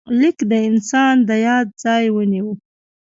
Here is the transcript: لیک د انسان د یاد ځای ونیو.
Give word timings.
لیک 0.19 0.37
د 0.51 0.53
انسان 0.69 1.15
د 1.29 1.29
یاد 1.47 1.67
ځای 1.83 2.05
ونیو. 2.11 2.47